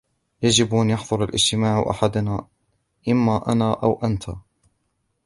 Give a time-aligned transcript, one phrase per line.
[0.43, 2.47] يجب أن يحضر الاجتماع أحدنا،
[3.09, 4.31] إما أنا أو أنت.